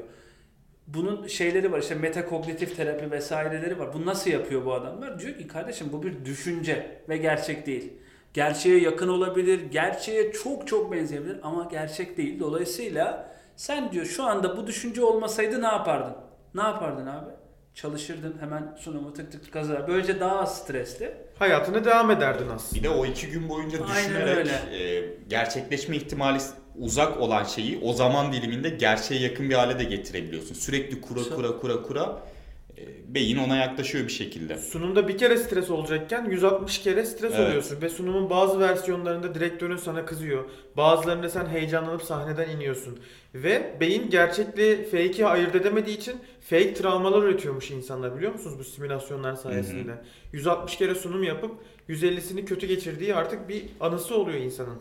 [0.88, 3.94] Bunun şeyleri var işte metakognitif terapi vesaireleri var.
[3.94, 5.20] Bu nasıl yapıyor bu adamlar?
[5.20, 7.94] Diyor ki kardeşim bu bir düşünce ve gerçek değil.
[8.34, 12.39] Gerçeğe yakın olabilir, gerçeğe çok çok benzeyebilir ama gerçek değil.
[12.39, 16.16] Dolayısıyla sen diyor şu anda bu düşünce olmasaydı ne yapardın?
[16.56, 17.42] Ne yapardın abi?
[17.75, 19.88] Çalışırdın hemen sunumu tık tık tık kazar.
[19.88, 21.12] Böylece daha az stresli.
[21.39, 22.79] hayatına devam ederdin aslında.
[22.79, 24.51] Bir de o iki gün boyunca Aynen düşünerek öyle.
[24.51, 26.39] e, gerçekleşme ihtimali
[26.79, 30.55] uzak olan şeyi o zaman diliminde gerçeğe yakın bir hale de getirebiliyorsun.
[30.55, 32.21] Sürekli kura kura kura kura
[33.07, 34.57] beyin ona yaklaşıyor bir şekilde.
[34.57, 37.47] Sunumda bir kere stres olacakken 160 kere stres Evet.
[37.47, 40.43] oluyorsun ve sunumun bazı versiyonlarında direktörün sana kızıyor.
[40.77, 42.99] Bazılarında sen heyecanlanıp sahneden iniyorsun.
[43.36, 46.15] Ve beyin gerçekle fake'i ayırt edemediği için
[46.49, 49.91] fake travmalar üretiyormuş insanlar biliyor musunuz bu simülasyonlar sayesinde.
[50.33, 51.51] 160 kere sunum yapıp
[51.89, 54.77] 150'sini kötü geçirdiği artık bir anısı oluyor insanın.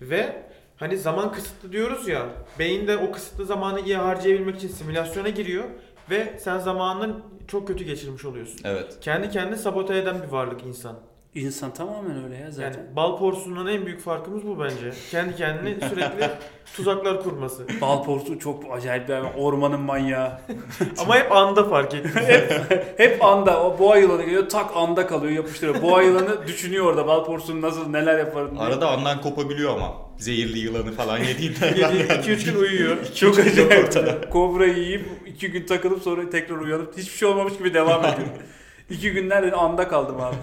[0.00, 0.42] Ve
[0.76, 2.26] hani zaman kısıtlı diyoruz ya
[2.58, 5.64] beyin de o kısıtlı zamanı iyi harcayabilmek için simülasyona giriyor
[6.10, 7.16] ve sen zamanını
[7.48, 8.60] çok kötü geçirmiş oluyorsun.
[8.64, 8.96] Evet.
[9.00, 10.96] Kendi kendini sabote eden bir varlık insan.
[11.34, 12.80] İnsan tamamen öyle ya zaten.
[12.80, 14.92] Yani bal porsundan en büyük farkımız bu bence.
[15.10, 16.30] Kendi kendine sürekli
[16.76, 17.66] tuzaklar kurması.
[17.80, 19.38] Bal porsu çok acayip bir hayvan.
[19.38, 20.32] Ormanın manyağı.
[20.98, 22.10] Ama hep anda fark ettim.
[22.96, 23.64] Hep anda.
[23.64, 25.82] O boğa yılanı geliyor tak anda kalıyor yapıştırıyor.
[25.82, 28.60] Boğa yılanı düşünüyor orada bal porsunun nasıl neler yaparım diye.
[28.60, 29.94] Arada andan kopabiliyor ama.
[30.18, 31.72] Zehirli yılanı falan yediğinden.
[31.72, 32.96] 2-3 gün uyuyor.
[33.14, 34.30] Çok acayip.
[34.30, 38.28] Kobrayı yiyip iki gün takılıp sonra tekrar uyanıp hiçbir şey olmamış gibi devam ediyor.
[38.90, 40.36] İki günlerde anda kaldım abi.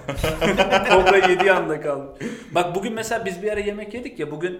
[0.89, 2.09] Kobra yediği anda kaldım.
[2.51, 4.59] Bak bugün mesela biz bir ara yemek yedik ya bugün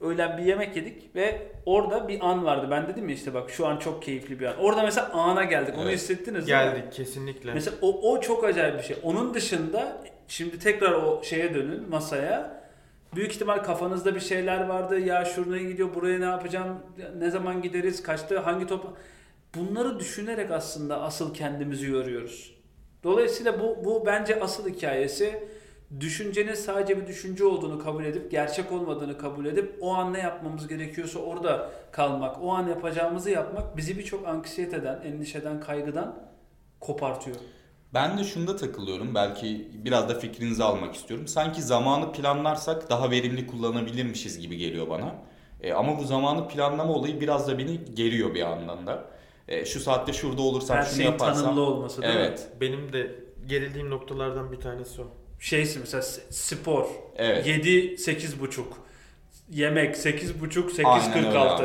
[0.00, 2.68] öğlen bir yemek yedik ve orada bir an vardı.
[2.70, 4.56] Ben dedim ya işte bak şu an çok keyifli bir an.
[4.58, 5.74] Orada mesela ana geldik.
[5.78, 5.94] Onu Evet.
[5.94, 6.48] hissettiniz mi?
[6.48, 7.54] Geldik kesinlikle.
[7.54, 8.96] Mesela o, o çok acayip bir şey.
[9.02, 12.60] Onun dışında şimdi tekrar o şeye dönün masaya.
[13.14, 14.98] Büyük ihtimal kafanızda bir şeyler vardı.
[14.98, 16.78] Ya şuraya gidiyor, buraya ne yapacağım,
[17.18, 18.86] ne zaman gideriz, kaçta, hangi top...
[19.54, 22.54] Bunları düşünerek aslında asıl kendimizi yoruyoruz.
[23.04, 25.48] Dolayısıyla bu, bu bence asıl hikayesi.
[26.00, 30.68] Düşüncenin sadece bir düşünce olduğunu kabul edip, gerçek olmadığını kabul edip, o an ne yapmamız
[30.68, 36.16] gerekiyorsa orada kalmak, o an yapacağımızı yapmak bizi birçok anksiyeteden, endişeden, kaygıdan
[36.80, 37.36] kopartıyor.
[37.94, 39.14] Ben de şunda takılıyorum.
[39.14, 41.28] Belki biraz da fikrinizi almak istiyorum.
[41.28, 45.14] Sanki zamanı planlarsak daha verimli kullanabilirmişiz gibi geliyor bana.
[45.62, 49.04] E, ama bu zamanı planlama olayı biraz da beni geriyor bir yandan da.
[49.50, 52.20] E, şu saatte şurada olursam Her şunu şeyin tanımlı olması değil mi?
[52.20, 52.48] Evet.
[52.60, 53.10] Benim de
[53.46, 55.06] gerildiğim noktalardan bir tanesi o.
[55.40, 56.86] Şeysi mesela spor.
[57.16, 57.46] Evet.
[57.46, 58.72] 7 8 buçuk.
[59.50, 61.38] Yemek 8 buçuk Aynen öyle 8.46.
[61.38, 61.64] abi.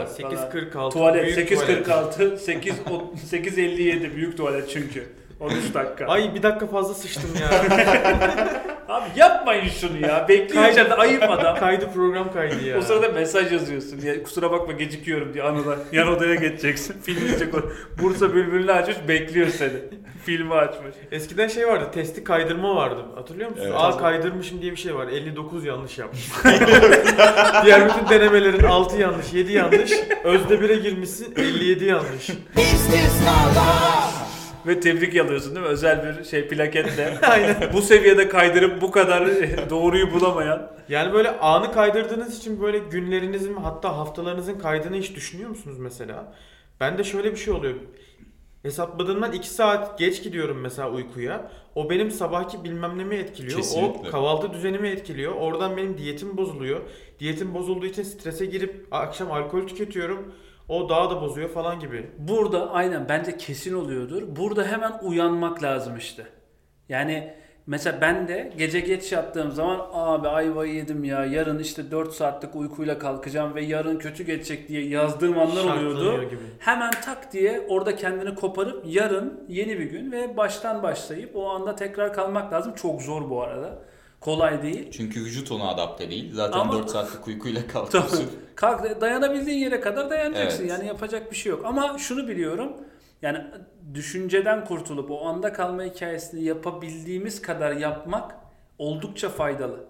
[0.58, 5.10] 8.46 Tuvalet büyük 8.46 8 o- 8.57 büyük tuvalet çünkü.
[5.40, 6.06] 13 dakika.
[6.06, 7.50] Ay bir dakika fazla sıçtım ya.
[8.90, 10.26] Abi yapmayın şunu ya.
[10.30, 11.56] Bekliyor Kaydı- içeride ayıp adam.
[11.60, 12.78] kaydı program kaydı ya.
[12.78, 14.02] O sırada mesaj yazıyorsun.
[14.02, 15.78] Ya, kusura bakma gecikiyorum diye anıda.
[15.92, 17.02] Yan odaya geçeceksin.
[17.02, 17.60] Film izleyecek o.
[18.04, 19.74] Bursa Bülbül'ünü açmış bekliyor seni.
[20.26, 20.96] Filmi açmış.
[21.12, 23.02] Eskiden şey vardı, testi kaydırma vardı.
[23.16, 23.64] Hatırlıyor musun?
[23.66, 23.76] Evet.
[23.78, 25.08] Aa kaydırmışım diye bir şey var.
[25.08, 26.22] 59 yanlış yapmış.
[27.66, 29.92] Diğer bütün denemelerin 6 yanlış, 7 yanlış.
[30.24, 32.30] Özde 1'e girmişsin, 57 yanlış.
[34.68, 35.72] Ve tebrik alıyorsun değil mi?
[35.72, 37.18] Özel bir şey plaketle.
[37.30, 37.74] Aynen.
[37.74, 39.30] bu seviyede kaydırıp bu kadar
[39.70, 40.72] doğruyu bulamayan.
[40.90, 46.34] Yani böyle anı kaydırdığınız için böyle günlerinizin hatta haftalarınızın kaydını hiç düşünüyor musunuz mesela?
[46.80, 47.74] Ben de şöyle bir şey oluyor.
[48.64, 51.52] Hesapladığımdan 2 saat geç gidiyorum mesela uykuya.
[51.76, 53.58] O benim sabahki bilmem nemi etkiliyor.
[53.58, 54.08] Kesinlikle.
[54.08, 55.32] O kahvaltı düzenimi etkiliyor.
[55.36, 56.82] Oradan benim diyetim bozuluyor.
[57.20, 60.34] Diyetim bozulduğu için strese girip akşam alkol tüketiyorum.
[60.70, 62.10] O daha da bozuyor falan gibi.
[62.18, 64.24] Burada aynen bence kesin oluyordur.
[64.36, 66.24] Burada hemen uyanmak lazım işte.
[66.90, 67.34] Yani
[67.68, 72.56] mesela ben de gece geç yattığım zaman abi ayvayı yedim ya yarın işte 4 saatlik
[72.56, 76.24] uykuyla kalkacağım ve yarın kötü geçecek diye yazdığım anlar oluyordu.
[76.30, 76.42] Gibi.
[76.60, 81.76] Hemen tak diye orada kendini koparıp yarın yeni bir gün ve baştan başlayıp o anda
[81.76, 82.74] tekrar kalmak lazım.
[82.76, 83.80] Çok zor bu arada.
[84.26, 84.92] Kolay değil.
[84.92, 86.34] Çünkü vücut ona adapte değil.
[86.34, 88.32] Zaten Ama- 4 saatlik uykuyla kalkıyorsun.
[88.56, 90.60] Kalk, dayanabildiğin yere kadar dayanacaksın.
[90.60, 90.72] Evet.
[90.72, 91.66] Yani yapacak bir şey yok.
[91.66, 92.74] Ama şunu biliyorum.
[93.22, 93.46] Yani
[93.94, 98.36] düşünceden kurtulup o anda kalma hikayesini yapabildiğimiz kadar yapmak
[98.78, 99.86] oldukça faydalı.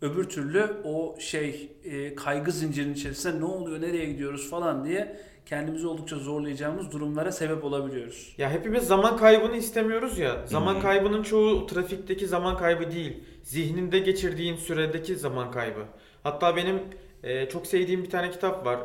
[0.00, 5.86] Öbür türlü o şey e, kaygı zincirinin içerisinde ne oluyor, nereye gidiyoruz falan diye kendimizi
[5.86, 8.34] oldukça zorlayacağımız durumlara sebep olabiliyoruz.
[8.38, 10.46] Ya hepimiz zaman kaybını istemiyoruz ya.
[10.46, 10.82] Zaman hı.
[10.82, 13.24] kaybının çoğu trafikteki zaman kaybı değil.
[13.42, 15.84] Zihninde geçirdiğin süredeki zaman kaybı.
[16.22, 16.82] Hatta benim
[17.22, 18.80] e, çok sevdiğim bir tane kitap var.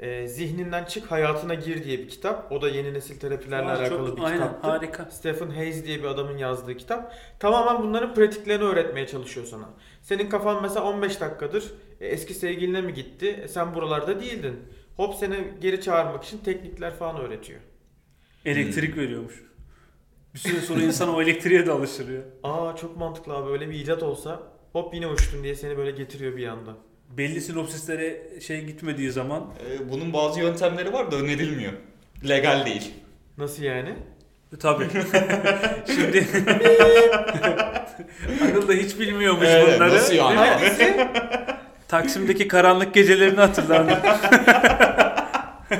[0.00, 2.52] E, Zihninden Çık Hayatına Gir diye bir kitap.
[2.52, 4.68] O da yeni nesil terapilerle Aa, alakalı çok, bir aynen kitaptı.
[4.68, 5.04] harika.
[5.10, 7.14] Stephen Hayes diye bir adamın yazdığı kitap.
[7.40, 9.68] Tamamen bunların pratiklerini öğretmeye çalışıyor sana.
[10.02, 13.40] Senin kafan mesela 15 dakikadır e, eski sevgiline mi gitti?
[13.44, 14.56] E, sen buralarda değildin.
[14.96, 17.60] Hop seni geri çağırmak için teknikler falan öğretiyor.
[18.44, 19.44] Elektrik veriyormuş.
[20.34, 22.20] Bir süre sonra insan o elektriğe de alışır ya.
[22.42, 26.36] Aa çok mantıklı abi öyle bir icat olsa hop yine uçtun diye seni böyle getiriyor
[26.36, 26.76] bir anda.
[27.08, 31.72] Belli sinopsislere şey gitmediği zaman Ee, bunun bazı yöntemleri var da önerilmiyor.
[32.28, 32.92] Legal değil.
[33.38, 33.94] Nasıl yani?
[34.60, 34.88] Tabii.
[35.86, 36.26] Şimdi
[38.42, 39.94] Anıl da hiç bilmiyormuş Evet, bunları.
[39.94, 40.38] nasıl yani?
[40.38, 40.46] Değil mi?
[40.46, 41.08] Hangisi?
[41.88, 43.96] Taksim'deki karanlık gecelerini hatırlardım.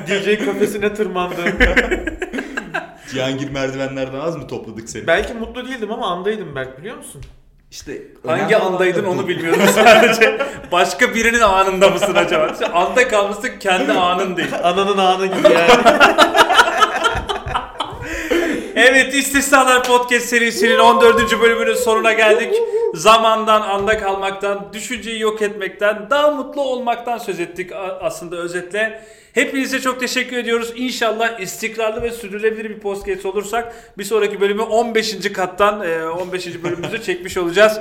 [0.07, 1.37] DJ kafesine tırmandım.
[3.11, 5.07] Cihangir merdivenlerden az mı topladık seni?
[5.07, 7.21] Belki mutlu değildim ama andaydım Berk biliyor musun?
[7.71, 10.37] İşte Hangi andaydın da onu bilmiyorum sadece.
[10.71, 12.53] Başka birinin anında mısın acaba?
[12.53, 14.49] Sen anda kalmışsın kendi anın değil.
[14.63, 15.69] Ananın anı gibi yani.
[18.75, 21.41] Evet İstisnalar Podcast serisinin 14.
[21.41, 22.55] bölümünün sonuna geldik.
[22.93, 29.03] Zamandan, anda kalmaktan, düşünceyi yok etmekten, daha mutlu olmaktan söz ettik aslında özetle.
[29.33, 30.73] Hepinize çok teşekkür ediyoruz.
[30.75, 35.33] İnşallah istikrarlı ve sürdürülebilir bir podcast olursak bir sonraki bölümü 15.
[35.33, 36.63] kattan e, 15.
[36.63, 37.79] bölümümüzü çekmiş olacağız.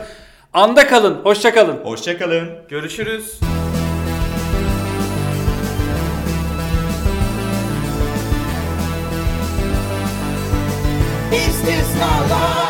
[0.52, 1.76] Anda kalın, hoşça kalın.
[1.84, 2.48] Hoşçakalın.
[2.68, 3.38] Görüşürüz.
[11.32, 12.67] İstisnalar